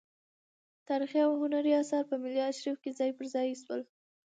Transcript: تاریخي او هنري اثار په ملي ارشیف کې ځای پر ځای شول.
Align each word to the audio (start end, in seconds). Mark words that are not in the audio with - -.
تاریخي 0.87 1.19
او 1.27 1.31
هنري 1.41 1.71
اثار 1.81 2.03
په 2.09 2.15
ملي 2.23 2.41
ارشیف 2.49 2.77
کې 2.83 2.91
ځای 2.99 3.11
پر 3.17 3.25
ځای 3.33 3.47
شول. 3.61 3.81